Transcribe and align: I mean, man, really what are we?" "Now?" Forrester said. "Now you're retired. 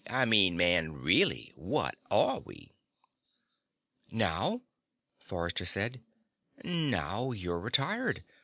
I 0.09 0.25
mean, 0.25 0.57
man, 0.57 0.93
really 0.93 1.51
what 1.55 1.95
are 2.09 2.39
we?" 2.39 2.71
"Now?" 4.09 4.63
Forrester 5.19 5.65
said. 5.65 6.01
"Now 6.63 7.33
you're 7.33 7.59
retired. 7.59 8.23